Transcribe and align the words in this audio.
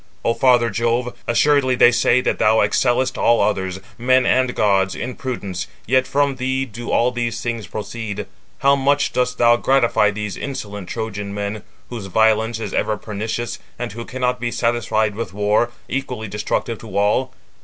O 0.25 0.33
father 0.33 0.71
Jove, 0.71 1.15
assuredly 1.27 1.75
they 1.75 1.91
say 1.91 2.21
that 2.21 2.39
thou 2.39 2.61
excellest 2.61 3.19
all 3.19 3.39
others, 3.39 3.79
men 3.99 4.25
and 4.25 4.55
gods, 4.55 4.95
in 4.95 5.13
prudence, 5.13 5.67
yet 5.85 6.07
from 6.07 6.37
thee 6.37 6.65
do 6.65 6.89
all 6.89 7.11
these 7.11 7.39
things 7.39 7.67
proceed. 7.67 8.25
How 8.61 8.75
much 8.75 9.13
dost 9.13 9.37
thou 9.37 9.57
gratify 9.57 10.09
these 10.09 10.37
insolent 10.37 10.89
Trojan 10.89 11.35
men, 11.35 11.61
whose 11.91 12.07
violence 12.07 12.59
is 12.59 12.73
ever 12.73 12.97
pernicious, 12.97 13.59
and 13.77 13.91
who 13.91 14.03
cannot 14.03 14.39
be 14.39 14.49
satisfied 14.49 15.13
with 15.13 15.33
war, 15.35 15.69
equally 15.87 16.27
destructive 16.27 16.79
to 16.79 16.97
all! 16.97 17.31